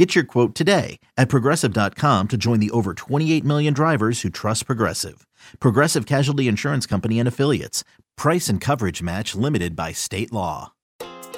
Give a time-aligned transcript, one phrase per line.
[0.00, 4.64] Get your quote today at progressive.com to join the over 28 million drivers who trust
[4.64, 5.26] Progressive.
[5.60, 7.84] Progressive Casualty Insurance Company and Affiliates.
[8.16, 10.72] Price and coverage match limited by state law.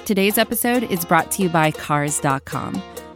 [0.05, 2.81] Today's episode is brought to you by Cars.com.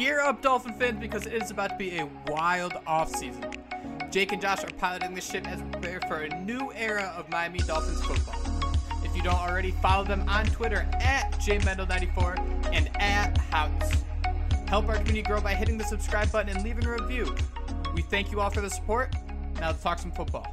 [0.00, 3.54] Gear up, Dolphin fans, because it is about to be a wild offseason.
[4.10, 7.28] Jake and Josh are piloting this ship as we prepare for a new era of
[7.28, 8.40] Miami Dolphins football.
[9.04, 14.02] If you don't already, follow them on Twitter at jmendel94 and at House.
[14.68, 17.36] Help our community grow by hitting the subscribe button and leaving a review.
[17.94, 19.14] We thank you all for the support.
[19.56, 20.50] Now let's talk some football.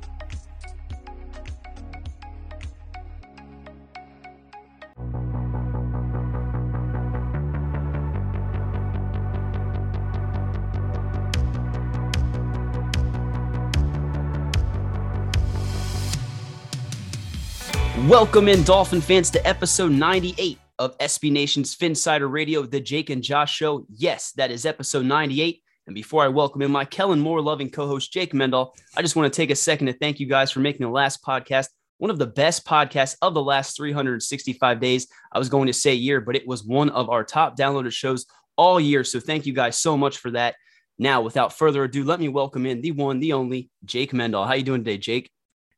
[18.07, 23.21] Welcome in, Dolphin fans, to episode 98 of SB Nation's Phinsider Radio, the Jake and
[23.21, 23.85] Josh Show.
[23.93, 25.61] Yes, that is episode 98.
[25.87, 29.17] And before I welcome in my Kellen Moore loving co host, Jake Mendel, I just
[29.17, 32.09] want to take a second to thank you guys for making the last podcast one
[32.09, 35.07] of the best podcasts of the last 365 days.
[35.33, 38.25] I was going to say year, but it was one of our top downloaded shows
[38.55, 39.03] all year.
[39.03, 40.55] So thank you guys so much for that.
[40.97, 44.45] Now, without further ado, let me welcome in the one, the only Jake Mendel.
[44.45, 45.29] How you doing today, Jake?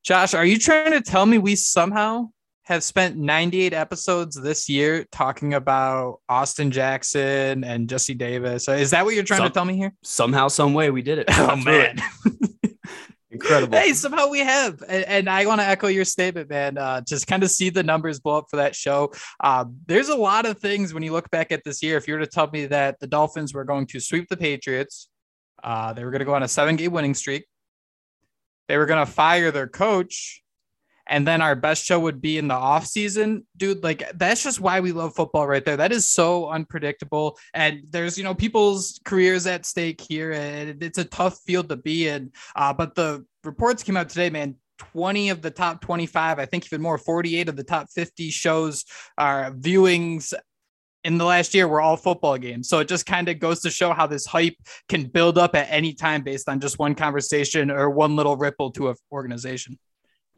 [0.03, 2.29] Josh, are you trying to tell me we somehow
[2.63, 8.67] have spent 98 episodes this year talking about Austin Jackson and Jesse Davis?
[8.67, 9.93] Is that what you're trying Some, to tell me here?
[10.03, 11.27] Somehow, some way, we did it.
[11.37, 11.97] Oh man.
[13.31, 13.77] Incredible.
[13.77, 14.81] Hey, somehow we have.
[14.87, 16.77] And, and I want to echo your statement, man.
[16.77, 19.13] Uh, just kind of see the numbers blow up for that show.
[19.39, 21.95] Uh, there's a lot of things when you look back at this year.
[21.97, 25.09] If you were to tell me that the Dolphins were going to sweep the Patriots,
[25.63, 27.45] uh, they were going to go on a seven game winning streak,
[28.69, 30.41] they were going to fire their coach
[31.09, 33.45] and then our best show would be in the off season.
[33.57, 35.75] Dude like that's just why we love football right there.
[35.75, 37.37] That is so unpredictable.
[37.53, 41.75] And there's you know people's careers at stake here and it's a tough field to
[41.75, 42.31] be in.
[42.55, 44.55] Uh, but the reports came out today man.
[44.93, 48.85] 20 of the top 25 i think even more 48 of the top 50 shows
[49.17, 50.33] are viewings
[51.03, 52.67] in the last year were all football games.
[52.67, 54.55] So it just kind of goes to show how this hype
[54.87, 58.71] can build up at any time based on just one conversation or one little ripple
[58.71, 59.77] to an organization.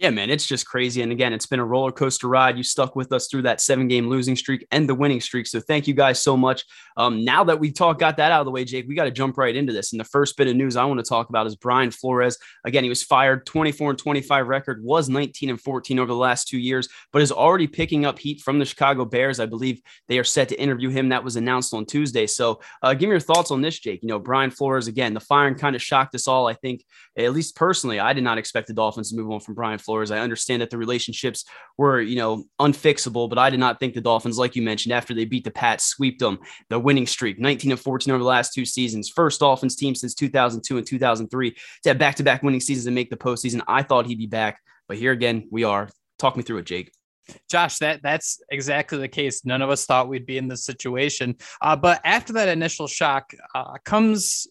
[0.02, 1.04] Yeah, man, it's just crazy.
[1.04, 2.58] And again, it's been a roller coaster ride.
[2.58, 5.46] You stuck with us through that seven game losing streak and the winning streak.
[5.46, 6.66] So thank you guys so much.
[6.98, 9.12] Um, now that we talk, got that out of the way, Jake, we got to
[9.12, 9.94] jump right into this.
[9.94, 12.40] And the first bit of news I want to talk about is Brian Flores.
[12.66, 16.48] Again, he was fired 24 and 25 record, was 19 and 14 over the last
[16.48, 19.40] two years, but is already picking up heat from the Chicago Bears.
[19.40, 21.10] I believe they are set to interview him.
[21.10, 22.26] That was announced on Tuesday.
[22.26, 24.02] So uh, give me your thoughts on this, Jake.
[24.02, 26.48] You know, Brian Flores, again, the firing kind of shocked us all.
[26.48, 26.84] I think,
[27.16, 29.91] at least personally, I did not expect the Dolphins to move on from Brian Flores.
[30.12, 31.46] I understand that the relationships
[31.78, 33.30] were, you know, unfixable.
[33.30, 35.86] But I did not think the Dolphins, like you mentioned, after they beat the Pats,
[35.86, 39.76] swept them, the winning streak, 19 and 14 over the last two seasons, first Dolphins
[39.76, 41.52] team since 2002 and 2003
[41.84, 43.62] to have back to back winning seasons and make the postseason.
[43.68, 44.60] I thought he'd be back.
[44.88, 45.90] But here again, we are.
[46.20, 46.92] Talk me through it, Jake.
[47.50, 49.46] Josh, that that's exactly the case.
[49.46, 51.36] None of us thought we'd be in this situation.
[51.62, 54.48] Uh, but after that initial shock uh, comes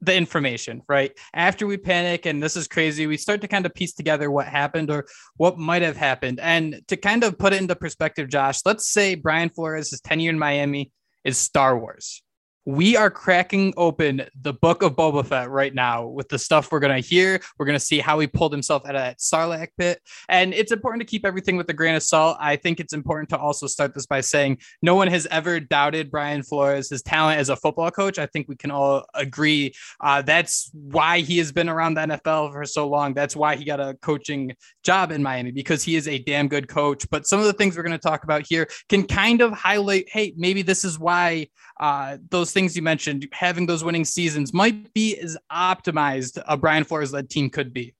[0.00, 1.12] the information, right?
[1.34, 4.46] After we panic and this is crazy, we start to kind of piece together what
[4.46, 5.06] happened or
[5.36, 6.38] what might have happened.
[6.40, 10.38] And to kind of put it into perspective, Josh, let's say Brian Flores' tenure in
[10.38, 10.92] Miami
[11.24, 12.22] is Star Wars
[12.66, 16.80] we are cracking open the book of Boba Fett right now with the stuff we're
[16.80, 17.40] going to hear.
[17.58, 20.02] We're going to see how he pulled himself out of that Sarlacc pit.
[20.28, 22.36] And it's important to keep everything with a grain of salt.
[22.40, 26.10] I think it's important to also start this by saying no one has ever doubted
[26.10, 28.18] Brian Flores, his talent as a football coach.
[28.18, 32.52] I think we can all agree uh, that's why he has been around the NFL
[32.52, 33.14] for so long.
[33.14, 36.66] That's why he got a coaching job in Miami because he is a damn good
[36.66, 37.08] coach.
[37.10, 40.08] But some of the things we're going to talk about here can kind of highlight
[40.10, 41.46] hey, maybe this is why
[41.78, 46.84] uh, those things you mentioned, having those winning seasons might be as optimized a Brian
[46.84, 47.94] Flores led team could be.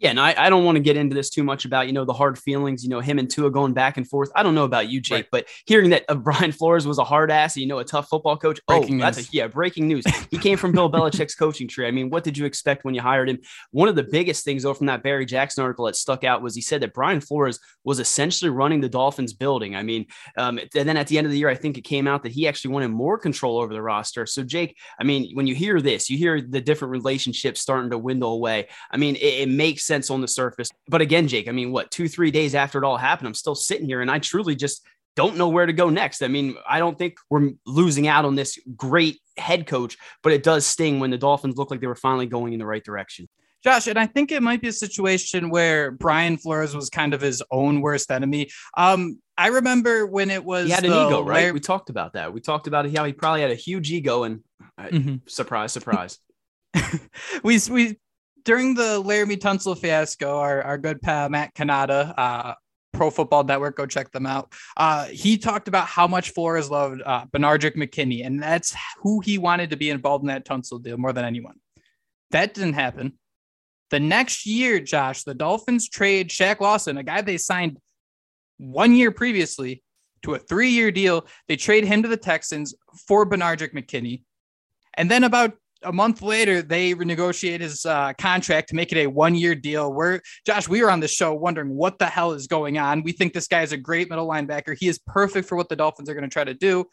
[0.00, 2.04] Yeah, and I, I don't want to get into this too much about, you know,
[2.04, 4.28] the hard feelings, you know, him and Tua going back and forth.
[4.34, 5.26] I don't know about you, Jake, right.
[5.30, 8.36] but hearing that uh, Brian Flores was a hard ass, you know, a tough football
[8.36, 8.60] coach.
[8.68, 9.16] Oh, breaking oh, news.
[9.16, 10.04] that's a, yeah, breaking news.
[10.32, 11.86] he came from Bill Belichick's coaching tree.
[11.86, 13.38] I mean, what did you expect when you hired him?
[13.70, 16.56] One of the biggest things, though, from that Barry Jackson article that stuck out was
[16.56, 19.76] he said that Brian Flores was essentially running the Dolphins building.
[19.76, 20.06] I mean,
[20.36, 22.32] um, and then at the end of the year, I think it came out that
[22.32, 24.26] he actually wanted more control over the roster.
[24.26, 27.98] So, Jake, I mean, when you hear this, you hear the different relationships starting to
[27.98, 28.68] dwindle away.
[28.90, 30.70] I mean, it, it makes sense on the surface.
[30.88, 33.54] But again, Jake, I mean, what, two, three days after it all happened, I'm still
[33.54, 34.86] sitting here and I truly just
[35.16, 36.22] don't know where to go next.
[36.22, 40.42] I mean, I don't think we're losing out on this great head coach, but it
[40.42, 43.28] does sting when the Dolphins look like they were finally going in the right direction.
[43.62, 47.22] Josh, and I think it might be a situation where Brian Flores was kind of
[47.22, 48.50] his own worst enemy.
[48.76, 51.52] Um, I remember when it was he had an ego, right?
[51.52, 52.34] we talked about that.
[52.34, 54.40] We talked about how he probably had a huge ego, and
[54.76, 55.16] uh, mm-hmm.
[55.26, 56.18] surprise, surprise.
[57.42, 57.98] we we
[58.44, 62.54] during the Laremy Tunsil fiasco, our, our good pal Matt Canada, uh,
[62.92, 64.52] Pro Football Network, go check them out.
[64.76, 69.38] Uh, he talked about how much Flores loved uh, Benardrick McKinney, and that's who he
[69.38, 71.56] wanted to be involved in that Tunsil deal more than anyone.
[72.30, 73.18] That didn't happen.
[73.90, 77.78] The next year, Josh, the Dolphins trade Shaq Lawson, a guy they signed
[78.58, 79.82] one year previously,
[80.24, 81.26] to a three year deal.
[81.48, 82.74] They trade him to the Texans
[83.06, 84.22] for Benardrick McKinney.
[84.96, 89.06] And then about a month later, they renegotiate his uh, contract to make it a
[89.06, 89.92] one year deal.
[89.92, 93.02] Where Josh, we were on the show wondering what the hell is going on.
[93.02, 94.76] We think this guy is a great middle linebacker.
[94.78, 96.86] He is perfect for what the Dolphins are going to try to do.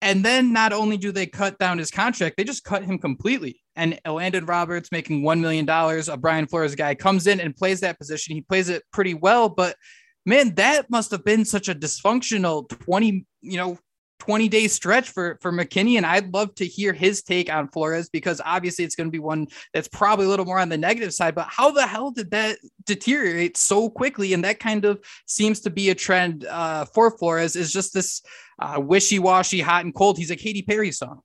[0.00, 3.60] And then not only do they cut down his contract, they just cut him completely.
[3.74, 7.98] And Landon Roberts making $1 million, a Brian Flores guy comes in and plays that
[7.98, 8.34] position.
[8.34, 9.76] He plays it pretty well, but
[10.24, 13.78] man, that must have been such a dysfunctional 20, you know,
[14.20, 18.08] 20 day stretch for for McKinney and I'd love to hear his take on Flores
[18.08, 21.14] because obviously it's going to be one that's probably a little more on the negative
[21.14, 25.60] side but how the hell did that deteriorate so quickly and that kind of seems
[25.60, 28.22] to be a trend uh, for Flores is just this
[28.60, 31.20] uh, wishy-washy hot and cold he's a Katy Perry song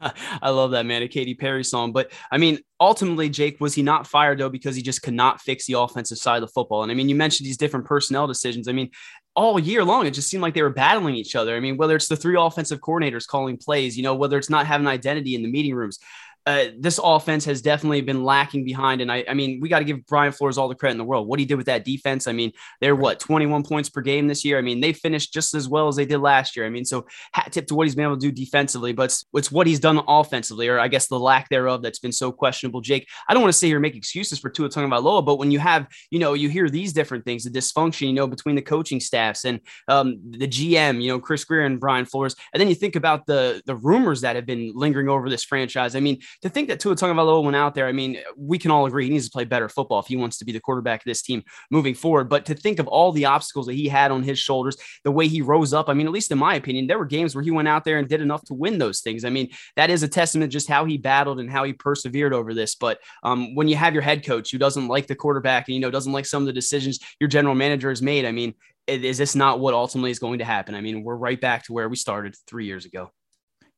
[0.42, 1.92] I love that man, a Katy Perry song.
[1.92, 5.40] But I mean, ultimately, Jake, was he not fired though because he just could not
[5.40, 6.82] fix the offensive side of the football?
[6.82, 8.68] And I mean, you mentioned these different personnel decisions.
[8.68, 8.90] I mean,
[9.36, 11.56] all year long, it just seemed like they were battling each other.
[11.56, 14.66] I mean, whether it's the three offensive coordinators calling plays, you know, whether it's not
[14.66, 15.98] having identity in the meeting rooms,
[16.46, 19.00] uh, this offense has definitely been lacking behind.
[19.00, 21.04] And I, I mean, we got to give Brian Flores all the credit in the
[21.04, 21.26] world.
[21.26, 24.44] What he did with that defense, I mean, they're what 21 points per game this
[24.44, 24.58] year.
[24.58, 26.66] I mean, they finished just as well as they did last year.
[26.66, 29.24] I mean, so hat tip to what he's been able to do defensively, but it's,
[29.32, 32.82] it's what he's done offensively, or I guess the lack thereof that's been so questionable.
[32.82, 35.50] Jake, I don't want to sit here and make excuses for Tua Tagovailoa, but when
[35.50, 38.62] you have, you know, you hear these different things, the dysfunction, you know, between the
[38.62, 42.68] coaching staffs and um, the GM, you know, Chris Grier and Brian Flores, and then
[42.68, 45.96] you think about the the rumors that have been lingering over this franchise.
[45.96, 48.86] I mean, to think that Tua Tagovailoa went out there, I mean, we can all
[48.86, 51.04] agree he needs to play better football if he wants to be the quarterback of
[51.04, 52.28] this team moving forward.
[52.28, 55.28] But to think of all the obstacles that he had on his shoulders, the way
[55.28, 57.50] he rose up, I mean, at least in my opinion, there were games where he
[57.50, 59.24] went out there and did enough to win those things.
[59.24, 62.54] I mean, that is a testament just how he battled and how he persevered over
[62.54, 62.74] this.
[62.74, 65.80] But um, when you have your head coach who doesn't like the quarterback and you
[65.80, 68.54] know doesn't like some of the decisions your general manager has made, I mean,
[68.86, 70.74] is this not what ultimately is going to happen?
[70.74, 73.10] I mean, we're right back to where we started three years ago.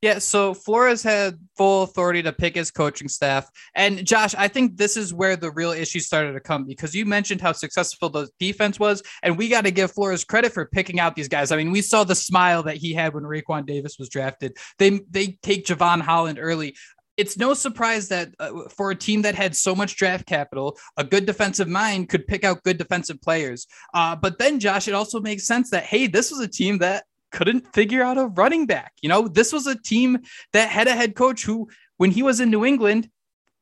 [0.02, 3.50] Yeah, so Flores had full authority to pick his coaching staff.
[3.74, 7.06] And Josh, I think this is where the real issue started to come because you
[7.06, 11.00] mentioned how successful the defense was, and we got to give Flores credit for picking
[11.00, 11.50] out these guys.
[11.50, 14.56] I mean, we saw the smile that he had when Raekwon Davis was drafted.
[14.78, 16.76] They they take Jevon Holland early
[17.16, 21.04] it's no surprise that uh, for a team that had so much draft capital, a
[21.04, 23.66] good defensive mind could pick out good defensive players.
[23.94, 27.04] Uh, but then, Josh, it also makes sense that, hey, this was a team that
[27.32, 28.92] couldn't figure out a running back.
[29.02, 30.18] You know, this was a team
[30.52, 33.08] that had a head coach who, when he was in New England,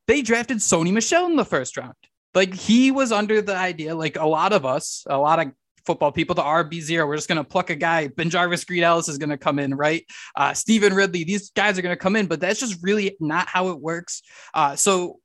[0.07, 1.95] they drafted Sony Michel in the first round.
[2.35, 5.53] Like he was under the idea, like a lot of us, a lot of
[5.87, 8.09] football people, the RB0, we're just going to pluck a guy.
[8.09, 10.05] BenJarvus Green-Ellis is going to come in, right?
[10.35, 13.49] Uh, Stevan Ridley, these guys are going to come in, but that's just really not
[13.49, 14.23] how it works.
[14.53, 15.21] Uh, so,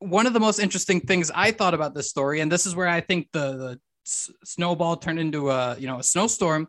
[0.00, 2.88] one of the most interesting things I thought about this story, and this is where
[2.88, 3.80] I think the, the
[4.44, 6.68] snowball turned into a you know a snowstorm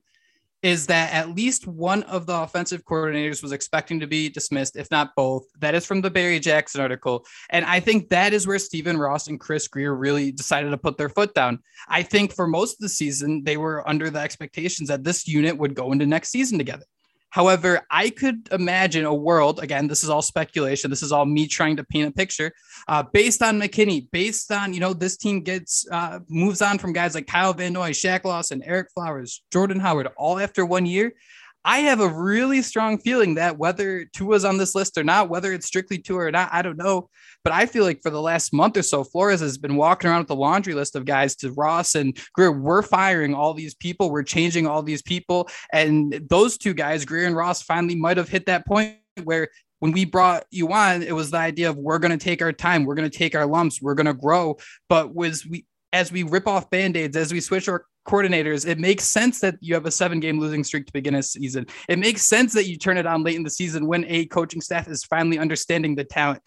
[0.63, 4.89] is that at least one of the offensive coordinators was expecting to be dismissed, if
[4.91, 5.43] not both.
[5.59, 7.25] That is from the Barry Jackson article.
[7.49, 10.97] And I think that is where Stephen Ross and Chris Grier really decided to put
[10.97, 11.59] their foot down.
[11.87, 15.57] I think for most of the season, they were under the expectations that this unit
[15.57, 16.85] would go into next season together.
[17.31, 20.89] However, I could imagine a world, again, this is all speculation.
[20.89, 22.51] This is all me trying to paint a picture
[22.89, 26.91] uh, based on McKinney, based on, you know, this team gets, uh, moves on from
[26.91, 31.13] guys like Kyle Van Noy, Shaq Lawson, Ereck Flowers, Jordan Howard, all after one year.
[31.63, 35.53] I have a really strong feeling that whether Tua's on this list or not, whether
[35.53, 37.09] it's strictly Tua or not, I don't know.
[37.43, 40.21] But I feel like for the last month or so, Flores has been walking around
[40.21, 42.51] with a laundry list of guys to Ross and Grier.
[42.51, 44.09] We're firing all these people.
[44.09, 45.49] We're changing all these people.
[45.71, 49.49] And those two guys, Grier and Ross, finally might have hit that point where
[49.79, 52.53] when we brought you on, it was the idea of we're going to take our
[52.53, 54.57] time, we're going to take our lumps, we're going to grow.
[54.89, 59.05] But was we as we rip off band-aids, as we switch our coordinators, it makes
[59.05, 61.65] sense that you have a seven game losing streak to begin a season.
[61.87, 64.61] It makes sense that you turn it on late in the season when a coaching
[64.61, 66.41] staff is finally understanding the talent.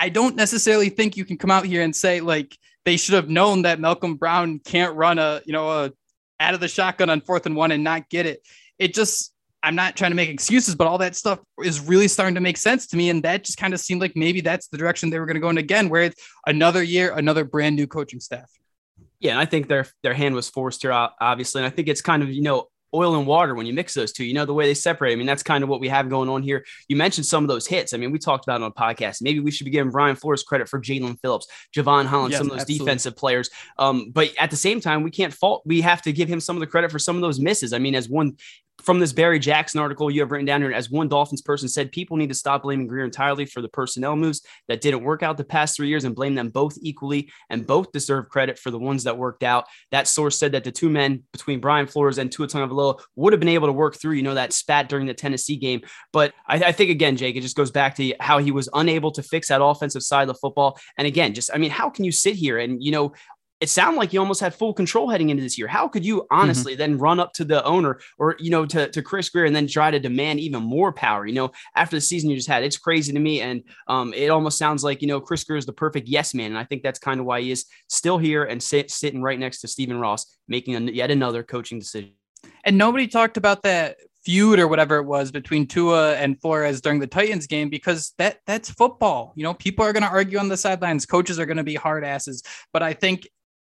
[0.00, 3.28] I don't necessarily think you can come out here and say like they should have
[3.28, 5.92] known that Malcolm Brown can't run a, you know, a
[6.40, 8.42] out of the shotgun on fourth and one and not get it.
[8.78, 12.34] It just I'm not trying to make excuses, but all that stuff is really starting
[12.34, 13.08] to make sense to me.
[13.08, 15.40] And that just kind of seemed like maybe that's the direction they were going to
[15.40, 18.50] go in again, where it's another year, another brand new coaching staff.
[19.20, 22.02] Yeah, and I think their their hand was forced here, obviously, and I think it's
[22.02, 24.24] kind of you know oil and water when you mix those two.
[24.24, 25.12] You know the way they separate.
[25.12, 26.64] I mean, that's kind of what we have going on here.
[26.88, 27.92] You mentioned some of those hits.
[27.92, 29.20] I mean, we talked about it on a podcast.
[29.20, 32.46] Maybe we should be giving Brian Flores credit for Jaelan Phillips, Jevon Holland, yes, some
[32.46, 32.86] of those absolutely.
[32.86, 33.50] defensive players.
[33.78, 35.62] Um, but at the same time, we can't fault.
[35.66, 37.72] We have to give him some of the credit for some of those misses.
[37.72, 38.36] I mean, as one
[38.82, 41.92] from this Barry Jackson article you have written down here, as one Dolphins person said,
[41.92, 45.36] people need to stop blaming Grier entirely for the personnel moves that didn't work out
[45.36, 48.78] the past three years and blame them both equally, and both deserve credit for the
[48.78, 49.66] ones that worked out.
[49.90, 53.40] That source said that the two men between Brian Flores and Tua Tagovailoa would have
[53.40, 55.82] been able to work through, you know, that spat during the Tennessee game.
[56.12, 59.12] But I, I think again, Jake, it just goes back to how he was unable
[59.12, 60.78] to fix that offensive side of the football.
[60.98, 63.12] And again, just I mean, how can you sit here and you know
[63.64, 65.66] it sounded like you almost had full control heading into this year.
[65.66, 66.80] How could you honestly mm-hmm.
[66.80, 69.66] then run up to the owner or, you know, to, to Chris Grier and then
[69.66, 72.62] try to demand even more power, you know, after the season you just had?
[72.62, 73.40] It's crazy to me.
[73.40, 76.50] And um, it almost sounds like, you know, Chris Grier is the perfect yes man.
[76.50, 79.38] And I think that's kind of why he is still here and sit, sitting right
[79.38, 82.12] next to Stephen Ross, making yet another coaching decision.
[82.64, 86.98] And nobody talked about that feud or whatever it was between Tua and Flores during
[87.00, 89.32] the Titans game because that that's football.
[89.36, 91.74] You know, people are going to argue on the sidelines, coaches are going to be
[91.74, 92.42] hard asses,
[92.74, 93.26] but I think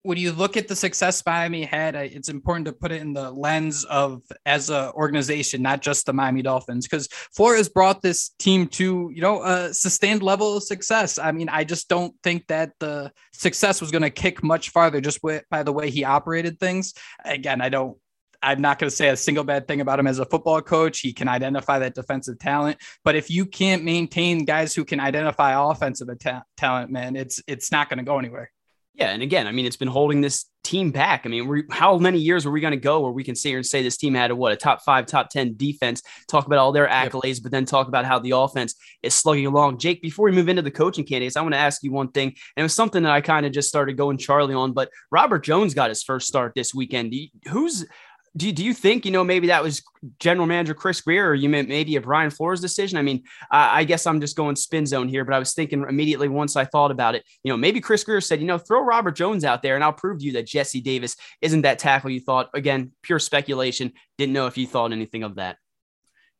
[0.04, 3.30] when you look at the success Miami had, it's important to put it in the
[3.30, 8.66] lens of as an organization, not just the Miami Dolphins, because Flores brought this team
[8.68, 11.18] to you know a sustained level of success.
[11.18, 15.00] I mean, I just don't think that the success was going to kick much farther
[15.00, 16.94] just by the way he operated things.
[17.24, 17.96] Again, I don't.
[18.44, 20.98] I'm not going to say a single bad thing about him as a football coach.
[20.98, 25.70] He can identify that defensive talent, but if you can't maintain guys who can identify
[25.70, 28.50] offensive ta- talent, man, it's it's not going to go anywhere.
[28.94, 31.22] Yeah, and again, I mean, it's been holding this team back.
[31.24, 33.48] I mean, we, how many years are we going to go where we can sit
[33.48, 36.02] here and say this team had a what a top five, top ten defense?
[36.28, 37.44] Talk about all their accolades, yep.
[37.44, 39.78] but then talk about how the offense is slugging along.
[39.78, 42.28] Jake, before we move into the coaching candidates, I want to ask you one thing,
[42.28, 44.72] and it was something that I kind of just started going Charlie on.
[44.72, 47.14] But Robert Jones got his first start this weekend.
[47.48, 47.86] Who's
[48.36, 49.82] do you, do you think you know maybe that was
[50.18, 52.96] general manager Chris Grier or you meant maybe a Brian Flores decision?
[52.96, 56.28] I mean, I guess I'm just going spin zone here, but I was thinking immediately
[56.28, 59.16] once I thought about it, you know, maybe Chris Grier said, you know, throw Robert
[59.16, 62.20] Jones out there and I'll prove to you that Jesse Davis isn't that tackle you
[62.20, 62.48] thought.
[62.54, 63.92] Again, pure speculation.
[64.16, 65.58] Didn't know if you thought anything of that.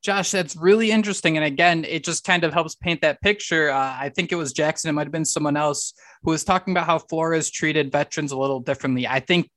[0.02, 1.36] Josh, that's really interesting.
[1.36, 3.70] And again, it just kind of helps paint that picture.
[3.70, 6.72] Uh, I think it was Jackson, it might have been someone else who was talking
[6.72, 9.06] about how Flores treated veterans a little differently.
[9.06, 9.48] I think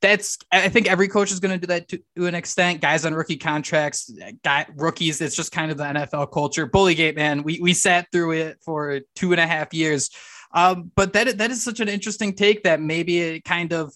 [0.00, 2.80] that's I think every coach is going to do that to, to, an extent.
[2.80, 4.10] Guys on rookie contracts,
[4.44, 5.20] guy, rookies.
[5.20, 6.66] It's just kind of the NFL culture.
[6.66, 7.42] Bullygate, man.
[7.42, 10.10] We we sat through it for two and a half years.
[10.52, 13.94] Um, but that that is such an interesting take that maybe it kind of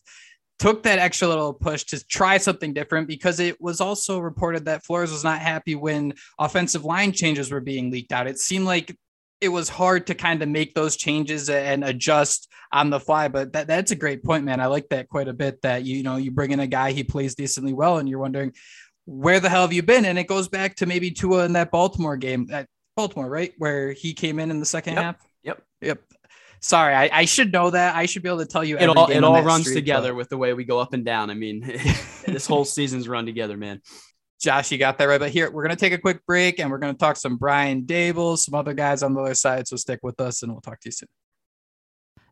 [0.58, 4.84] took that extra little push to try something different because it was also reported that
[4.84, 8.26] Flores was not happy when offensive line changes were being leaked out.
[8.26, 8.96] It seemed like
[9.44, 13.28] it was hard to kind of make those changes and adjust on the fly.
[13.28, 14.60] But that, that's a great point, man.
[14.60, 15.62] I like that quite a bit.
[15.62, 18.52] That you know you bring in a guy he plays decently well, and you're wondering
[19.06, 20.04] where the hell have you been?
[20.04, 23.92] And it goes back to maybe Tua in that Baltimore game, at Baltimore, right, where
[23.92, 25.02] he came in in the second yep.
[25.02, 25.16] half.
[25.42, 25.62] Yep.
[25.82, 26.02] Yep.
[26.60, 27.94] Sorry, I, I, should know that.
[27.94, 28.78] I should be able to tell you.
[28.78, 30.16] It all it all runs street, together but...
[30.16, 31.28] with the way we go up and down.
[31.28, 31.60] I mean,
[32.26, 33.82] this whole season's run together, man.
[34.40, 35.20] Josh, you got that right.
[35.20, 37.36] But here, we're going to take a quick break and we're going to talk some
[37.36, 39.66] Brian Daboll, some other guys on the other side.
[39.68, 41.08] So stick with us and we'll talk to you soon.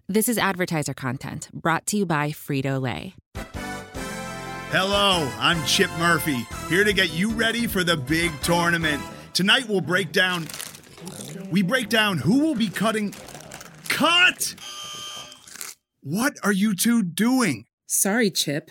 [0.08, 3.14] This is advertiser content brought to you by Frito Lay.
[4.70, 9.02] Hello, I'm Chip Murphy, here to get you ready for the big tournament.
[9.34, 10.48] Tonight we'll break down.
[11.50, 13.14] We break down who will be cutting.
[13.88, 14.54] Cut!
[16.02, 17.66] What are you two doing?
[17.86, 18.70] Sorry, Chip.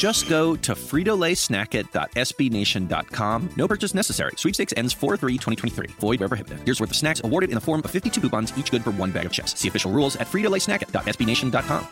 [0.00, 3.50] Just go to fritolaysnackit.sbnation.com.
[3.54, 4.32] No purchase necessary.
[4.34, 5.90] Sweepstakes ends 4-3-2023.
[6.00, 6.60] Void where prohibited.
[6.64, 9.10] Here's worth of snacks awarded in the form of 52 coupons, each good for one
[9.10, 9.54] bag of chips.
[9.60, 11.86] See official rules at fritolaysnackit.sbnation.com.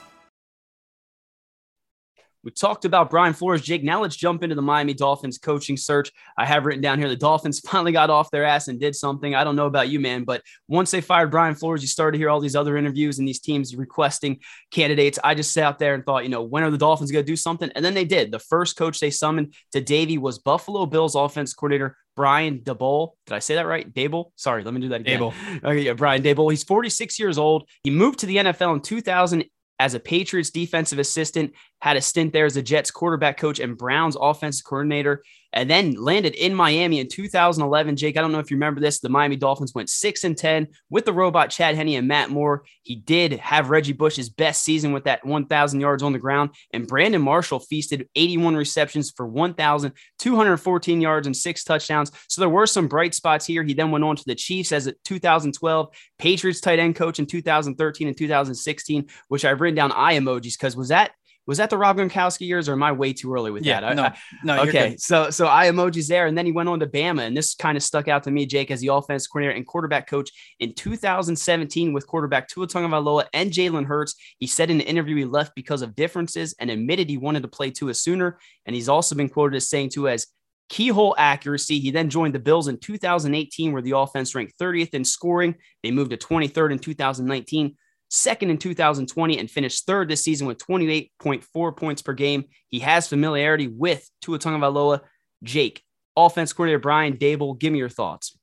[2.45, 3.83] We talked about Brian Flores, Jake.
[3.83, 6.12] Now let's jump into the Miami Dolphins coaching search.
[6.37, 9.35] I have written down here the Dolphins finally got off their ass and did something.
[9.35, 12.18] I don't know about you, man, but once they fired Brian Flores, you started to
[12.18, 14.38] hear all these other interviews and these teams requesting
[14.71, 15.18] candidates.
[15.23, 17.30] I just sat out there and thought, you know, when are the Dolphins going to
[17.30, 17.71] do something?
[17.75, 18.30] And then they did.
[18.30, 23.12] The first coach they summoned to Davie was Buffalo Bills offense coordinator Brian Dable.
[23.26, 23.92] Did I say that right?
[23.95, 24.33] Dable?
[24.35, 25.21] Sorry, let me do that again.
[25.21, 25.35] Daboll.
[25.64, 26.50] Okay, yeah, Brian Daboll.
[26.50, 27.68] He's 46 years old.
[27.85, 29.45] He moved to the NFL in 2000
[29.78, 33.76] as a Patriots defensive assistant, had a stint there as a Jets quarterback coach and
[33.76, 37.97] Browns offensive coordinator, and then landed in Miami in 2011.
[37.97, 39.00] Jake, I don't know if you remember this.
[39.00, 42.64] The Miami Dolphins went 6 and 10 with the robot Chad Henne and Matt Moore.
[42.82, 46.87] He did have Reggie Bush's best season with that 1,000 yards on the ground, and
[46.87, 52.12] Brandon Marshall feasted 81 receptions for 1,214 yards and six touchdowns.
[52.28, 53.62] So there were some bright spots here.
[53.62, 57.26] He then went on to the Chiefs as a 2012 Patriots tight end coach in
[57.26, 61.12] 2013 and 2016, which I've written down eye emojis because was that
[61.48, 63.90] was that the Rob Gronkowski years, or am I way too early with Yeah, that?
[63.90, 64.14] I- no, I-
[64.44, 64.62] no.
[64.68, 67.54] okay, so so I emojis there, and then he went on to Bama, and this
[67.54, 70.74] kind of stuck out to me, Jake, as the offense coordinator and quarterback coach in
[70.74, 74.14] 2017 with quarterback Tua Tagovailoa and Jalen Hurts.
[74.38, 77.48] He said in an interview he left because of differences and admitted he wanted to
[77.48, 80.26] play Tua sooner, and he's also been quoted as saying Tua as
[80.68, 81.78] keyhole accuracy.
[81.80, 85.54] He then joined the Bills in 2018, where the offense ranked 30th in scoring.
[85.82, 87.74] They moved to 23rd in 2019
[88.08, 92.44] second in 2020 and finished third this season with 28.4 points per game.
[92.68, 95.00] He has familiarity with Tua Tagovailoa.
[95.42, 95.82] Jake,
[96.16, 98.38] offense coordinator Brian Daboll, give me your thoughts.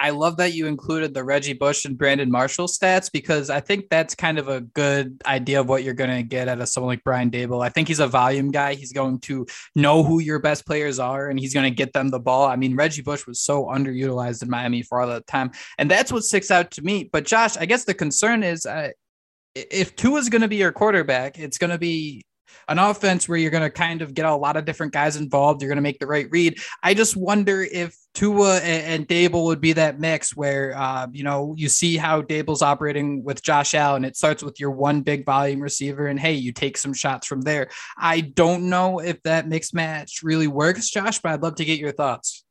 [0.00, 3.90] I love that you included the Reggie Bush and Brandon Marshall stats because I think
[3.90, 6.88] that's kind of a good idea of what you're going to get out of someone
[6.88, 7.62] like Brian Daboll.
[7.62, 8.72] I think he's a volume guy.
[8.74, 9.46] He's going to
[9.76, 12.46] know who your best players are and he's going to get them the ball.
[12.46, 15.50] I mean, Reggie Bush was so underutilized in Miami for all that time.
[15.76, 17.10] And that's what sticks out to me.
[17.12, 18.92] But Josh, I guess the concern is uh,
[19.54, 22.24] if Tua is going to be your quarterback, it's going to be
[22.68, 25.62] an offense where you're going to kind of get a lot of different guys involved.
[25.62, 26.58] You're going to make the right read.
[26.82, 31.54] I just wonder if Tua and, Daboll would be that mix where, uh, you know,
[31.56, 34.04] you see how Daboll's operating with Josh Allen.
[34.04, 37.42] It starts with your one big volume receiver, and hey, you take some shots from
[37.42, 37.68] there.
[37.96, 41.78] I don't know if that mixed match really works, Josh, but I'd love to get
[41.78, 42.44] your thoughts.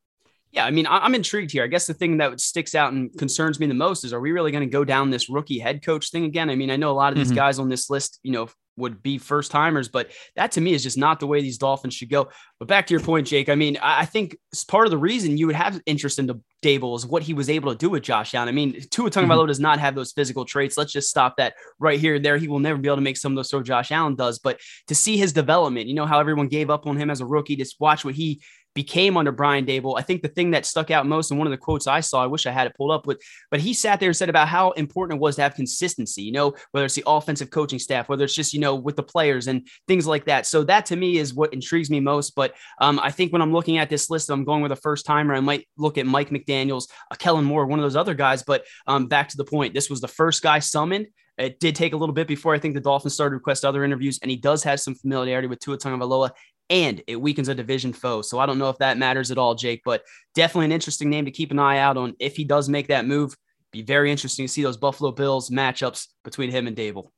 [0.51, 1.63] Yeah, I mean, I'm intrigued here.
[1.63, 4.31] I guess the thing that sticks out and concerns me the most is are we
[4.31, 6.49] really going to go down this rookie head coach thing again?
[6.49, 7.35] I mean, I know a lot of these Mhm.
[7.35, 10.81] guys on this list, you know, would be first timers, but that to me is
[10.81, 12.29] just not the way these Dolphins should go.
[12.59, 15.37] But back to your point, Jake, I mean, I think it's part of the reason
[15.37, 18.03] you would have interest in the Daboll is what he was able to do with
[18.03, 18.49] Josh Allen.
[18.49, 20.77] I mean, Tua Tagovailoa does not have those physical traits.
[20.77, 22.37] Let's just stop that right here and there.
[22.37, 24.59] He will never be able to make some of those throws Josh Allen does, but
[24.87, 27.57] to see his development, you know how everyone gave up on him as a rookie,
[27.57, 28.41] just watch what he
[28.79, 29.99] became under Brian Daboll.
[29.99, 32.23] I think the thing that stuck out most, and one of the quotes I saw,
[32.23, 34.47] I wish I had it pulled up with, but he sat there and said about
[34.47, 38.07] how important it was to have consistency, you know, whether it's the offensive coaching staff,
[38.07, 40.45] whether it's just, you know, with the players and things like that.
[40.45, 42.35] So that to me is what intrigues me most.
[42.35, 45.05] But um, I think when I'm looking at this list, I'm going with a first
[45.05, 45.35] timer.
[45.35, 48.43] I might look at Mike McDaniels, uh, Kellen Moore, one of those other guys.
[48.43, 51.07] But um, back to the point, this was the first guy summoned.
[51.37, 53.83] It did take a little bit before I think the Dolphins started to request other
[53.83, 56.31] interviews, and he does have some familiarity with Tua Tagovailoa,
[56.69, 58.21] and it weakens a division foe.
[58.21, 60.03] So I don't know if that matters at all, Jake, but
[60.35, 63.05] definitely an interesting name to keep an eye out on if he does make that
[63.05, 63.35] move.
[63.71, 67.09] Be very interesting to see those Buffalo Bills matchups between him and Daboll.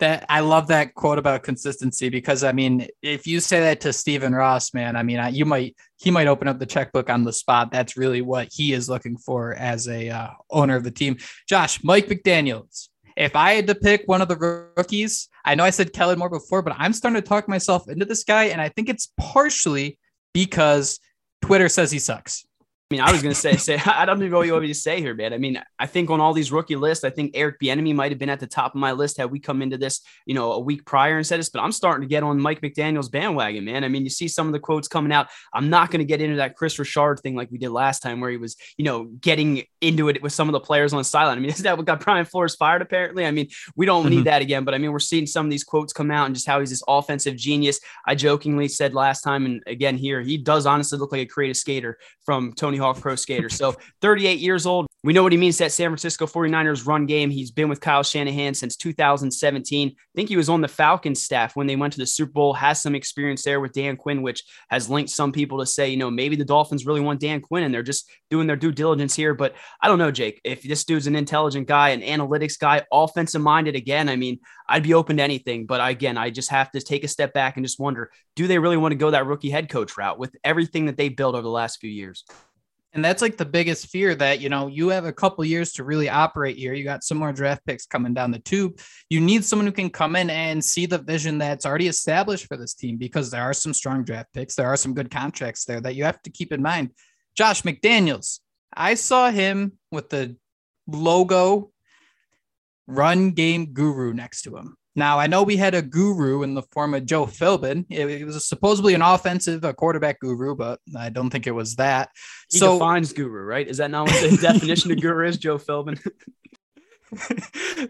[0.00, 3.92] That I love that quote about consistency because I mean, if you say that to
[3.92, 7.22] Stephen Ross, man, I mean, I, you might he might open up the checkbook on
[7.22, 7.70] the spot.
[7.70, 11.16] That's really what he is looking for as a uh, owner of the team.
[11.48, 12.90] Josh, Mike McDaniel's.
[13.16, 16.30] If I had to pick one of the rookies, I know I said Kellen Moore
[16.30, 19.98] before, but I'm starting to talk myself into this guy, and I think it's partially
[20.32, 20.98] because
[21.42, 22.44] Twitter says he sucks.
[22.94, 24.62] I mean, I was going to say, say, I don't even know what you want
[24.62, 25.32] me to say here, man.
[25.32, 28.18] I mean, I think on all these rookie lists, I think Eric Bieniemy might have
[28.18, 30.60] been at the top of my list had we come into this, you know, a
[30.60, 33.82] week prior and said this, but I'm starting to get on Mike McDaniel's bandwagon, man.
[33.82, 35.28] I mean, you see some of the quotes coming out.
[35.52, 38.20] I'm not going to get into that Chris Richard thing like we did last time,
[38.20, 41.04] where he was, you know, getting into it with some of the players on the
[41.04, 41.38] sideline.
[41.38, 42.82] I mean, is that what got Brian Flores fired?
[42.82, 44.10] Apparently, I mean, we don't Mhm.
[44.10, 46.34] need that again, but I mean, we're seeing some of these quotes come out and
[46.34, 47.80] just how he's this offensive genius.
[48.06, 51.56] I jokingly said last time, and again here, he does honestly look like a creative
[51.56, 53.48] skater from Tony Pro Skater.
[53.48, 57.04] So 38 years old, we know what he means to that San Francisco 49ers run
[57.04, 57.28] game.
[57.28, 59.88] He's been with Kyle Shanahan since 2017.
[59.90, 62.54] I think he was on the Falcons staff when they went to the Super Bowl,
[62.54, 65.98] has some experience there with Dan Quinn, which has linked some people to say, you
[65.98, 69.14] know, maybe the Dolphins really want Dan Quinn and they're just doing their due diligence
[69.14, 69.34] here.
[69.34, 70.40] But I don't know, Jake.
[70.42, 74.84] If this dude's an intelligent guy, an analytics guy, offensive minded again, I mean, I'd
[74.84, 75.66] be open to anything.
[75.66, 78.58] But again, I just have to take a step back and just wonder do they
[78.58, 81.42] really want to go that rookie head coach route with everything that they built over
[81.42, 82.24] the last few years?
[82.94, 85.84] And that's like the biggest fear that, you know, you have a couple years to
[85.84, 86.74] really operate here.
[86.74, 88.78] You got some more draft picks coming down the tube.
[89.10, 92.56] You need someone who can come in and see the vision that's already established for
[92.56, 94.54] this team because there are some strong draft picks.
[94.54, 96.90] There are some good contracts there that you have to keep in mind.
[97.36, 98.38] Josh McDaniels,
[98.72, 100.36] I saw him with the
[100.86, 101.72] logo
[102.86, 104.76] run game guru next to him.
[104.96, 107.84] Now, I know we had a guru in the form of Joe Philbin.
[107.90, 111.76] It, it was supposedly an offensive a quarterback guru, but I don't think it was
[111.76, 112.10] that.
[112.50, 113.66] He so, defines guru, right?
[113.66, 116.00] Is that not what the definition of guru is, Joe Philbin?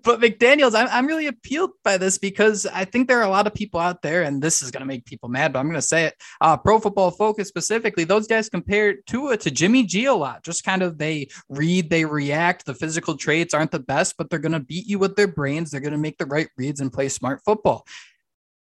[0.03, 3.47] but McDaniels, I'm, I'm really appealed by this because I think there are a lot
[3.47, 5.75] of people out there, and this is going to make people mad, but I'm going
[5.77, 6.15] to say it.
[6.41, 10.43] Uh, Pro Football Focus specifically, those guys compare Tua to Jimmy G a lot.
[10.43, 12.67] Just kind of they read, they react.
[12.67, 15.71] The physical traits aren't the best, but they're going to beat you with their brains.
[15.71, 17.87] They're going to make the right reads and play smart football.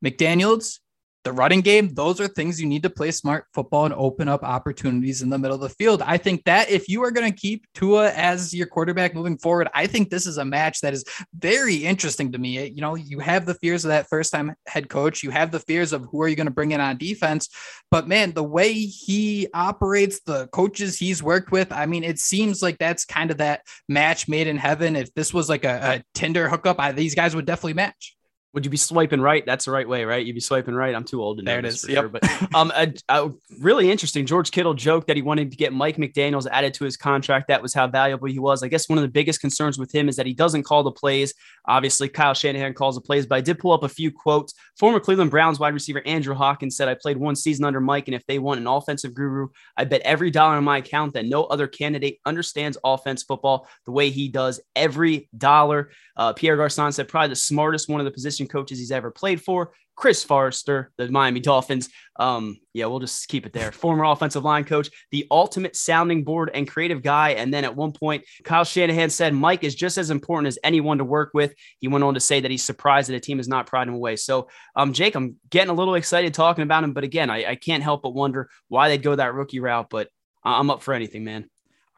[0.04, 0.80] McDaniels,
[1.23, 4.43] the running game, those are things you need to play smart football and open up
[4.43, 6.01] opportunities in the middle of the field.
[6.01, 9.67] I think that if you are going to keep Tua as your quarterback moving forward,
[9.73, 11.03] I think this is a match that is
[11.38, 12.67] very interesting to me.
[12.67, 15.60] You know, you have the fears of that first time head coach, you have the
[15.60, 17.49] fears of who are you going to bring in on defense.
[17.91, 22.62] But man, the way he operates, the coaches he's worked with, I mean, it seems
[22.62, 24.95] like that's kind of that match made in heaven.
[24.95, 28.16] If this was like a, a Tinder hookup, I, these guys would definitely match.
[28.54, 29.46] Would you be swiping right?
[29.46, 30.26] That's the right way, right?
[30.26, 30.96] You'd be swiping right.
[30.96, 31.52] I'm too old to know.
[31.52, 31.88] There it is.
[31.88, 32.02] Yep.
[32.02, 32.10] Sure.
[32.10, 33.30] But um, a, a
[33.60, 34.26] really interesting.
[34.26, 37.50] George Kittle joked that he wanted to get Mike McDaniel's added to his contract.
[37.50, 38.64] That was how valuable he was.
[38.64, 40.92] I guess one of the biggest concerns with him is that he doesn't call the
[40.92, 41.34] plays.
[41.68, 44.54] Obviously, Kyle Shanahan calls the plays, but I did pull up a few quotes.
[44.80, 48.16] Former Cleveland Browns wide receiver Andrew Hawkins said, "I played one season under Mike, and
[48.16, 51.44] if they want an offensive guru, I bet every dollar on my account that no
[51.44, 54.62] other candidate understands offense football the way he does.
[54.76, 58.91] Every dollar." Uh, Pierre Garcon said, "Probably the smartest one of the position coaches he's
[58.91, 59.71] ever played." for.
[59.95, 61.89] Chris Foerster, the Miami Dolphins.
[62.19, 63.71] Um, yeah, we'll just keep it there.
[63.71, 67.30] Former offensive line coach, the ultimate sounding board and creative guy.
[67.32, 71.00] And then at one point, Kyle Shanahan said Mike is just as important as anyone
[71.00, 71.56] to work with.
[71.80, 73.95] He went on to say that he's surprised that a team has not pried him
[73.95, 74.17] away.
[74.17, 77.56] So, um, Jake, I'm getting a little excited talking about him, but again, I, I
[77.56, 79.88] can't help but wonder why they'd go that rookie route.
[79.89, 80.10] But
[80.43, 81.50] I'm up for anything, man.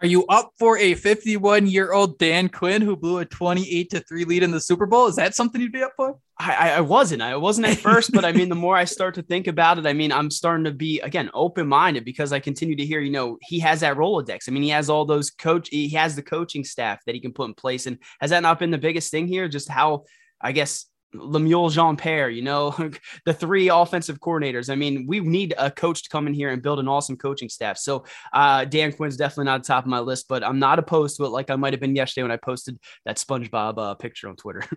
[0.01, 3.99] Are you up for a 51 year old Dan Quinn who blew a 28 to
[3.99, 5.07] 3 lead in the Super Bowl?
[5.07, 6.17] Is that something you'd be up for?
[6.39, 7.21] I, I wasn't.
[7.21, 9.85] I wasn't at first, but I mean, the more I start to think about it,
[9.85, 13.11] I mean, I'm starting to be again open minded because I continue to hear, you
[13.11, 14.47] know, he has that Rolodex.
[14.47, 17.33] I mean, he has all those coach, he has the coaching staff that he can
[17.33, 17.85] put in place.
[17.85, 19.49] And has that not been the biggest thing here?
[19.49, 20.05] Just how,
[20.39, 22.75] I guess, Lemuel Jeanpierre, you know,
[23.25, 24.69] the three offensive coordinators.
[24.69, 27.49] I mean, we need a coach to come in here and build an awesome coaching
[27.49, 27.77] staff.
[27.77, 31.25] So uh, Dan Quinn's definitely not top of my list, but I'm not opposed to
[31.25, 34.35] it like I might have been yesterday when I posted that SpongeBob uh, picture on
[34.35, 34.63] Twitter.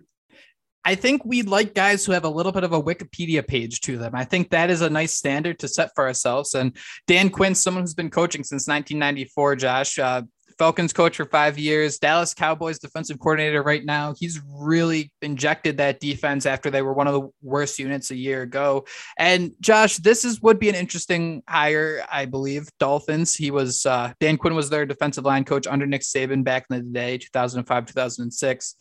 [0.85, 3.97] I think we like guys who have a little bit of a Wikipedia page to
[3.97, 4.13] them.
[4.13, 6.55] I think that is a nice standard to set for ourselves.
[6.55, 6.75] And
[7.07, 10.23] Dan Quinn, someone who's been coaching since 1994, Josh, uh,
[10.57, 14.13] Falcons coach for five years, Dallas Cowboys defensive coordinator right now.
[14.17, 18.41] He's really injected that defense after they were one of the worst units a year
[18.41, 18.85] ago.
[19.17, 22.69] And Josh, this is would be an interesting hire, I believe.
[22.79, 23.35] Dolphins.
[23.35, 26.77] He was uh, Dan Quinn was their defensive line coach under Nick Saban back in
[26.77, 28.75] the day, 2005, 2006.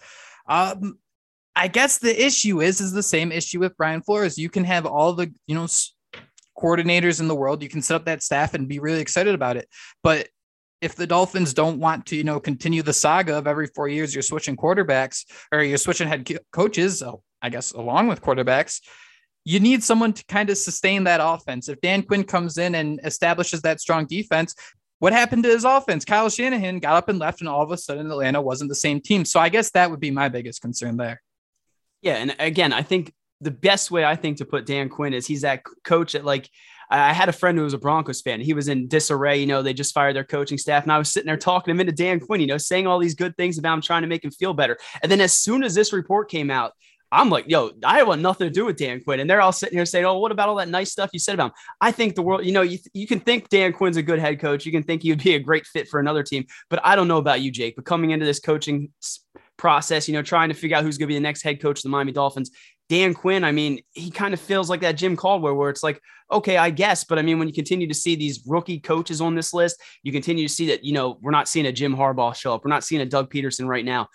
[0.49, 0.99] Um,
[1.55, 4.39] I guess the issue is is the same issue with Brian Flores.
[4.39, 5.67] You can have all the you know
[6.59, 7.63] coordinators in the world.
[7.63, 9.69] You can set up that staff and be really excited about it,
[10.03, 10.29] but
[10.83, 14.14] if the Dolphins don't want to, you know, continue the saga of every four years
[14.14, 18.81] you're switching quarterbacks or you're switching head coaches, oh, I guess along with quarterbacks,
[19.45, 21.68] you need someone to kind of sustain that offense.
[21.68, 24.55] If Dan Quinn comes in and establishes that strong defense,
[24.99, 26.05] what happened to his offense?
[26.05, 29.01] Kyle Shanahan got up and left, and all of a sudden Atlanta wasn't the same
[29.01, 29.25] team.
[29.25, 31.23] So I guess that would be my biggest concern there.
[32.03, 35.27] Yeah, and again, I think the best way I think to put Dan Quinn is
[35.27, 36.49] he's that coach that like
[36.93, 38.41] I had a friend who was a Broncos fan.
[38.41, 39.41] He was in disarray.
[39.41, 40.83] You know, they just fired their coaching staff.
[40.83, 43.15] And I was sitting there talking him into Dan Quinn, you know, saying all these
[43.15, 44.77] good things about him, trying to make him feel better.
[45.03, 46.73] And then as soon as this report came out,
[47.11, 49.21] I'm like, yo, I want nothing to do with Dan Quinn.
[49.21, 51.35] And they're all sitting here saying, oh, what about all that nice stuff you said
[51.35, 51.53] about him?
[51.81, 54.41] I think the world, you know, you, you can think Dan Quinn's a good head
[54.41, 54.65] coach.
[54.65, 56.47] You can think he'd be a great fit for another team.
[56.71, 57.77] But I don't know about you, Jake.
[57.77, 58.89] But coming into this coaching
[59.59, 61.81] process, you know, trying to figure out who's going to be the next head coach
[61.81, 62.51] of the Miami Dolphins,
[62.88, 66.01] Dan Quinn, I mean, he kind of feels like that Jim Caldwell, where it's like,
[66.33, 67.05] Okay, I guess.
[67.05, 70.12] But I mean, when you continue to see these rookie coaches on this list, you
[70.12, 72.64] continue to see that, you know, we're not seeing a Jim Harbaugh show up.
[72.64, 74.09] We're not seeing a Doug Pederson right now.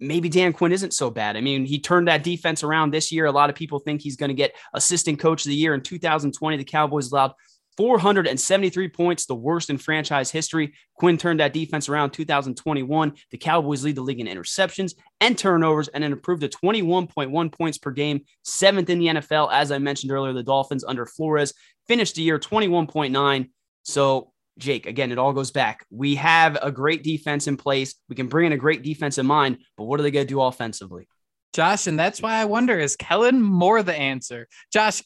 [0.00, 1.36] Maybe Dan Quinn isn't so bad.
[1.36, 3.26] I mean, he turned that defense around this year.
[3.26, 5.80] A lot of people think he's going to get assistant coach of the year in
[5.80, 6.56] 2020.
[6.56, 7.34] The Cowboys allowed
[7.80, 10.74] 473 points, the worst in franchise history.
[10.96, 13.14] Quinn turned that defense around 2021.
[13.30, 17.78] The Cowboys lead the league in interceptions and turnovers and then improved to 21.1 points
[17.78, 19.50] per game, seventh in the NFL.
[19.50, 21.54] As I mentioned earlier, the Dolphins under Flores
[21.88, 23.48] finished the year 21.9.
[23.84, 25.86] So, Jake, again, it all goes back.
[25.88, 27.94] We have a great defense in place.
[28.10, 30.30] We can bring in a great defense in mind, but what are they going to
[30.30, 31.08] do offensively?
[31.54, 34.48] Josh, and that's why I wonder is Kellen Moore the answer?
[34.70, 35.02] Josh,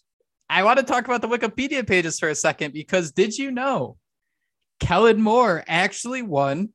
[0.48, 3.96] I want to talk about the Wikipedia pages for a second because did you know
[4.80, 6.70] Kellen Moore actually won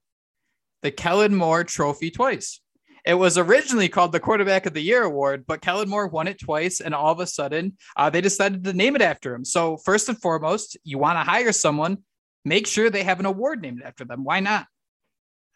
[0.82, 2.62] the Kellen Moore Trophy twice?
[3.05, 6.39] It was originally called the Quarterback of the Year Award, but Kellen Moore won it
[6.39, 9.45] twice, and all of a sudden, uh, they decided to name it after him.
[9.45, 11.99] So, first and foremost, you want to hire someone,
[12.43, 14.23] make sure they have an award named after them.
[14.23, 14.67] Why not?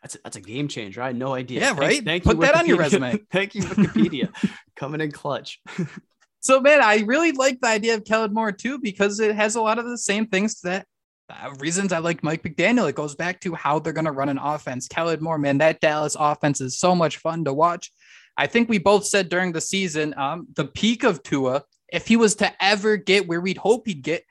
[0.02, 1.02] That's a, that's a game changer.
[1.02, 1.62] I had no idea.
[1.62, 2.04] Yeah, right.
[2.04, 3.20] Thank Put you, that on your resume.
[3.32, 4.34] thank you, Wikipedia,
[4.76, 5.62] coming in clutch.
[6.44, 9.62] So, man, I really like the idea of Kellen Moore too because it has a
[9.62, 10.86] lot of the same things that
[11.30, 12.90] uh, reasons I like Mike McDaniel.
[12.90, 14.90] It goes back to how they're going to run an offense.
[14.90, 17.94] Kellen Moore, man, that Dallas offense is so much fun to watch.
[18.36, 22.18] I think we both said during the season, um, the peak of Tua, if he
[22.18, 24.26] was to ever get where we'd hope he'd get,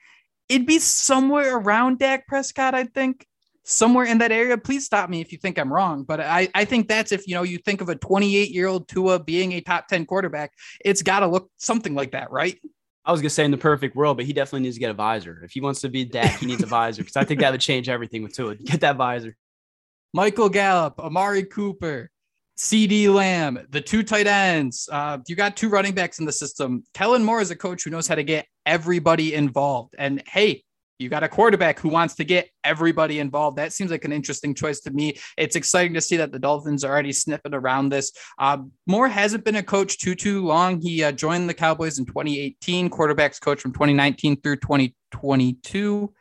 [0.50, 3.26] it'd be somewhere around Dak Prescott, I think.
[3.64, 4.58] Somewhere in that area.
[4.58, 6.02] Please stop me if you think I'm wrong.
[6.02, 8.88] But I, I think that's if you know you think of a 28 year old
[8.88, 10.52] Tua being a top 10 quarterback,
[10.84, 12.58] it's got to look something like that, right?
[13.04, 14.94] I was gonna say in the perfect world, but he definitely needs to get a
[14.94, 15.42] visor.
[15.44, 17.60] If he wants to be Dak, he needs a visor because I think that would
[17.60, 18.54] change everything with Tua.
[18.54, 19.36] Get that visor.
[20.14, 22.10] Michael Gallup, Amari Cooper,
[22.58, 24.88] CeeDee Lamb, the two tight ends.
[24.92, 26.84] Uh, you got two running backs in the system.
[26.94, 29.94] Kellen Moore is a coach who knows how to get everybody involved.
[29.98, 30.62] And hey,
[31.02, 33.58] you got a quarterback who wants to get everybody involved.
[33.58, 35.18] That seems like an interesting choice to me.
[35.36, 38.12] It's exciting to see that the Dolphins are already sniffing around this.
[38.38, 40.80] Uh, Moore hasn't been a coach too too long.
[40.80, 46.12] He uh, joined the Cowboys in 2018, quarterbacks coach from 2019 through 2022,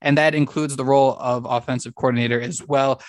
[0.00, 3.00] and that includes the role of offensive coordinator as well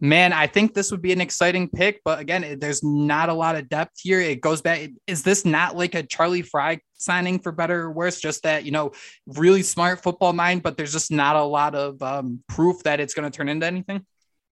[0.00, 2.00] man, I think this would be an exciting pick.
[2.04, 4.20] But again, there's not a lot of depth here.
[4.20, 4.90] It goes back.
[5.06, 8.20] Is this not like a Charlie Frye signing for better or worse?
[8.20, 8.92] Just that, you know,
[9.26, 13.14] really smart football mind, but there's just not a lot of um, proof that it's
[13.14, 14.04] going to turn into anything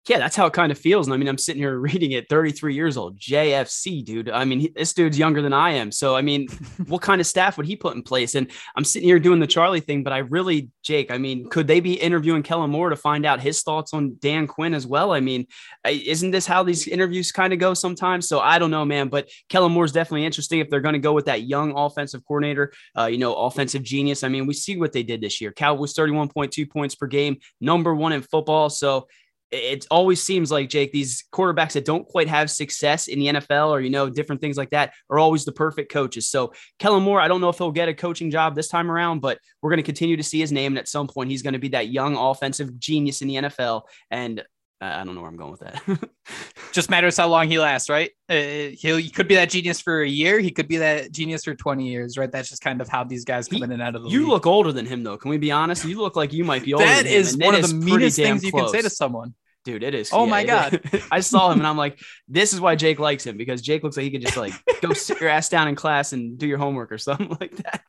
[0.09, 1.07] yeah, that's how it kind of feels.
[1.07, 4.29] And I mean, I'm sitting here reading it 33 years old, JFC, dude.
[4.29, 5.91] I mean, he, this dude's younger than I am.
[5.91, 6.47] So, I mean,
[6.87, 8.35] what kind of staff would he put in place?
[8.35, 11.67] And I'm sitting here doing the Charlie thing, but I really, Jake, I mean, could
[11.67, 15.13] they be interviewing Kellen Moore to find out his thoughts on Dan Quinn as well?
[15.13, 15.47] I mean,
[15.87, 18.27] isn't this how these interviews kind of go sometimes?
[18.27, 21.13] So, I don't know, man, but Kellen Moore's definitely interesting if they're going to go
[21.13, 24.23] with that young offensive coordinator, uh, you know, offensive genius.
[24.23, 25.53] I mean, we see what they did this year.
[25.53, 28.69] Cowboys 31.2 points per game, number one in football.
[28.69, 29.07] So,
[29.53, 33.69] it always seems like Jake, these quarterbacks that don't quite have success in the NFL
[33.69, 36.27] or, you know, different things like that are always the perfect coaches.
[36.27, 39.19] So Kellen Moore, I don't know if he'll get a coaching job this time around,
[39.19, 40.71] but we're going to continue to see his name.
[40.71, 43.83] And at some point, he's going to be that young offensive genius in the NFL.
[44.09, 44.43] And
[44.81, 46.09] I don't know where I'm going with that.
[46.73, 48.09] Just matters how long he lasts, right?
[48.27, 50.39] Uh, he'll, he could be that genius for a year.
[50.39, 52.31] He could be that genius for 20 years, right?
[52.31, 54.21] That's just kind of how these guys come he, in and out of the You
[54.21, 54.29] league.
[54.29, 55.15] look older than him, though.
[55.15, 55.85] Can we be honest?
[55.85, 56.85] You look like you might be older.
[56.85, 60.09] That is one of the meanest things you can say to someone dude it is
[60.11, 60.81] oh yeah, my god.
[61.11, 63.97] i saw him and i'm like this is why jake likes him because jake looks
[63.97, 66.57] like he could just like go sit your ass down in class and do your
[66.57, 67.83] homework or something like that.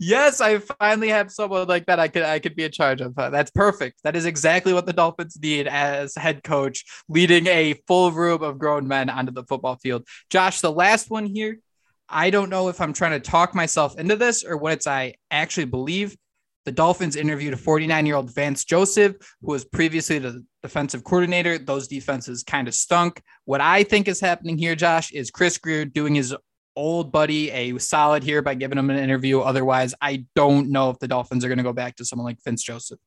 [0.00, 3.14] Yes i finally have someone like that i could i could be in charge of.
[3.14, 4.00] That's perfect.
[4.02, 8.58] That is exactly what the dolphins need as head coach leading a full room of
[8.58, 10.06] grown men onto the football field.
[10.30, 11.58] Josh the last one here
[12.08, 15.14] i don't know if i'm trying to talk myself into this or what it's i
[15.30, 16.16] actually believe
[16.64, 21.58] the Dolphins interviewed a 49 year old Vance Joseph, who was previously the defensive coordinator.
[21.58, 23.22] Those defenses kind of stunk.
[23.44, 26.34] What I think is happening here, Josh, is Chris Grier doing his
[26.76, 29.40] old buddy a solid here by giving him an interview.
[29.40, 32.38] Otherwise, I don't know if the Dolphins are going to go back to someone like
[32.44, 32.98] Vance Joseph.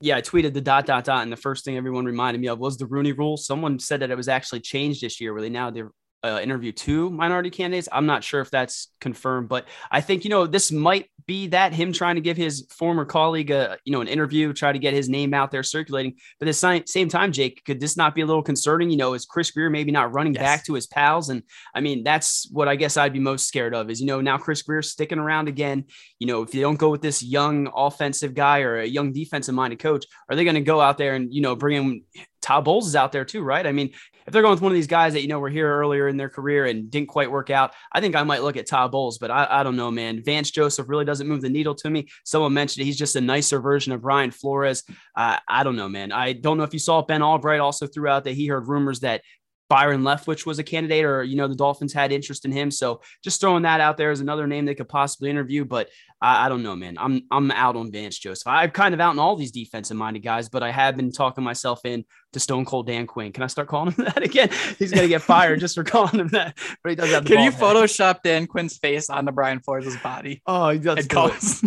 [0.00, 2.58] Yeah, I tweeted the dot dot dot, and the first thing everyone reminded me of
[2.58, 3.36] was the Rooney Rule.
[3.36, 5.92] Someone said that it was actually changed this year, where they now they're
[6.24, 7.88] uh, interview two minority candidates.
[7.92, 11.72] I'm not sure if that's confirmed, but I think you know this might be that
[11.72, 14.94] him trying to give his former colleague a you know an interview, try to get
[14.94, 16.14] his name out there circulating.
[16.38, 18.90] But at the same time, Jake, could this not be a little concerning?
[18.90, 20.42] You know, is Chris Grier maybe not running yes.
[20.42, 21.28] back to his pals?
[21.28, 21.42] And
[21.74, 24.38] I mean, that's what I guess I'd be most scared of is you know now
[24.38, 25.84] Chris Grier sticking around again.
[26.18, 29.54] You know, if they don't go with this young offensive guy or a young defensive
[29.54, 32.02] minded coach, are they going to go out there and you know bring him
[32.44, 33.66] Todd Bowles is out there too, right?
[33.66, 33.92] I mean,
[34.26, 36.16] if they're going with one of these guys that you know were here earlier in
[36.16, 39.18] their career and didn't quite work out, I think I might look at Todd Bowles,
[39.18, 40.22] but I, I don't know, man.
[40.22, 42.08] Vance Joseph really doesn't move the needle to me.
[42.24, 44.84] Someone mentioned it, he's just a nicer version of Brian Flores.
[45.14, 46.12] Uh, I don't know, man.
[46.12, 49.00] I don't know if you saw Ben Albright also threw out that he heard rumors
[49.00, 49.22] that
[49.68, 52.70] Byron Leftwich was a candidate, or you know, the Dolphins had interest in him.
[52.70, 55.64] So just throwing that out there as another name they could possibly interview.
[55.64, 55.88] But
[56.20, 56.96] I, I don't know, man.
[56.98, 58.46] I'm I'm out on Vance Joseph.
[58.46, 61.44] I'm kind of out on all these defensive minded guys, but I have been talking
[61.44, 63.32] myself in to Stone Cold Dan Quinn.
[63.32, 64.50] Can I start calling him that again?
[64.78, 66.58] He's gonna get fired just for calling him that.
[66.82, 67.24] But he does have.
[67.24, 67.60] Can you head.
[67.60, 70.42] Photoshop Dan Quinn's face onto Brian Flores' body?
[70.46, 71.10] Oh, he does.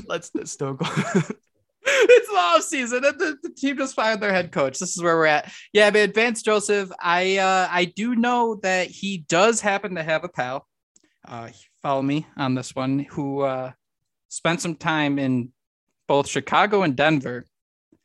[0.08, 1.32] Let's, let's Stone Cold.
[2.10, 4.78] it's the off season and the, the, team just fired their head coach.
[4.78, 5.52] This is where we're at.
[5.72, 10.26] Yeah, but Vance Joseph, I uh, I do know that he does happen to have
[10.26, 10.68] a pal.
[11.26, 11.50] Uh,
[11.82, 13.72] follow me on this one, who uh,
[14.28, 15.54] spent some time in
[16.08, 17.46] both Chicago and Denver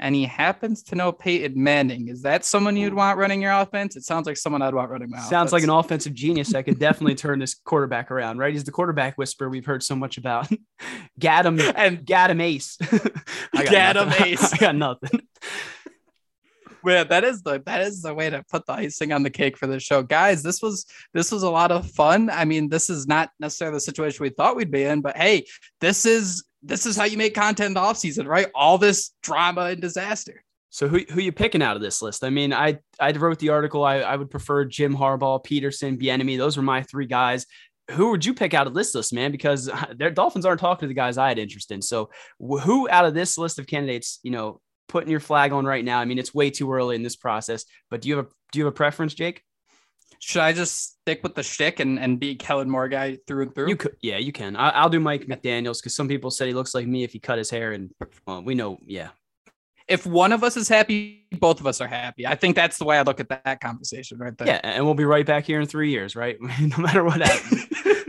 [0.03, 2.09] and he happens to know Peyton Manning.
[2.09, 3.95] Is that someone you'd want running your offense?
[3.95, 5.53] It sounds like someone I'd want running my Sounds offense.
[5.53, 8.53] like an offensive genius that could definitely turn this quarterback around, right?
[8.53, 10.51] He's the quarterback whisperer we've heard so much about.
[11.21, 12.77] Gat him and gat him ace.
[12.81, 13.01] Him
[13.57, 14.53] ace.
[14.53, 15.21] I got nothing.
[16.85, 19.57] Man, that is the that is the way to put the icing on the cake
[19.57, 20.43] for the show, guys.
[20.43, 20.85] This was
[21.15, 22.29] this was a lot of fun.
[22.29, 25.47] I mean, this is not necessarily the situation we thought we'd be in, but hey,
[25.81, 28.49] this is this is how you make content off season, right?
[28.55, 30.45] All this drama and disaster.
[30.71, 32.25] So who who you picking out of this list?
[32.25, 33.85] I mean, I I wrote the article.
[33.85, 36.39] I, I would prefer Jim Harbaugh, Pederson, Bieniemy.
[36.39, 37.45] Those were my three guys.
[37.91, 39.33] Who would you pick out of this list, man?
[39.33, 41.83] Because their Dolphins aren't talking to the guys I had interest in.
[41.83, 45.85] So who out of this list of candidates, you know, putting your flag on right
[45.85, 45.99] now?
[45.99, 47.67] I mean, it's way too early in this process.
[47.91, 49.43] But do you have a do you have a preference, Jake?
[50.23, 53.55] Should I just stick with the shtick and, and be Kellen Moore guy through and
[53.55, 53.69] through?
[53.69, 54.55] You could, yeah, you can.
[54.55, 57.19] I, will do Mike McDaniel's because some people said he looks like me if he
[57.19, 57.93] cut his hair, and
[58.25, 59.09] well, we know, yeah.
[59.89, 62.25] If one of us is happy, both of us are happy.
[62.25, 64.47] I think that's the way I look at that conversation right there.
[64.47, 66.37] Yeah, and we'll be right back here in three years, right?
[66.41, 67.67] no matter what happens.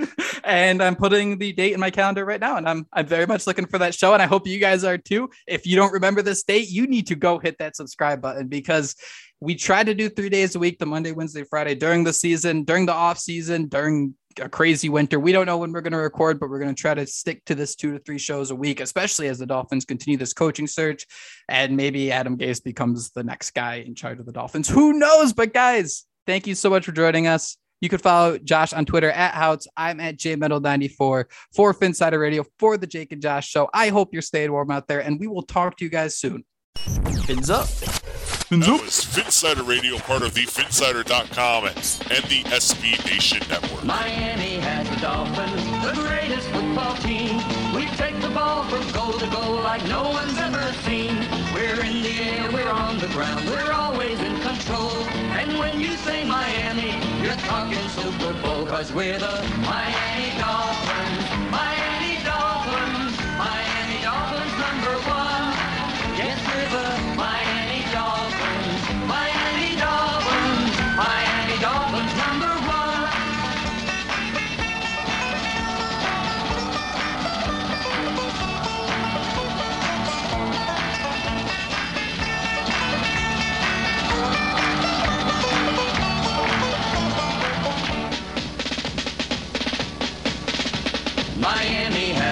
[0.53, 3.47] and I'm putting the date in my calendar right now, and I'm I'm very much
[3.47, 5.29] looking for that show, and I hope you guys are too.
[5.47, 8.95] If you don't remember this date, you need to go hit that subscribe button because
[9.39, 12.63] we try to do three days a week the monday wednesday friday during the season
[12.63, 15.19] during the off season during a crazy winter.
[15.19, 17.43] We don't know when we're going to record but we're going to try to stick
[17.45, 20.65] to this two to three shows a week especially as the dolphins continue this coaching
[20.65, 21.05] search
[21.49, 24.69] and maybe adam gase becomes the next guy in charge of the dolphins.
[24.69, 25.33] Who knows?
[25.33, 29.11] But guys thank you so much for joining us you can follow Josh on Twitter
[29.11, 29.67] at Houts.
[29.75, 33.69] I'm at JMetal94 for Phinsider Radio for the Jake and Josh show.
[33.73, 36.45] I hope you're staying warm out there, and we will talk to you guys soon.
[36.77, 37.67] Fins up.
[37.67, 38.77] Fins up.
[38.77, 43.83] That was Phinsider Radio, part of the Phinsider.com and the SB Nation Network.
[43.83, 47.35] Miami has the Dolphins, the greatest football team.
[47.75, 51.17] We take the ball from goal to goal like no one's ever seen.
[51.53, 54.91] We're in the air, we're on the ground, we're always in control.
[55.35, 60.62] And when you say Miami, you're talking Super Bowl, cause we're the Miami Dolphins.